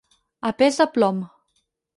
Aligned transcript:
A 0.49 0.51
pes 0.61 0.81
de 0.81 0.89
plom. 0.97 1.23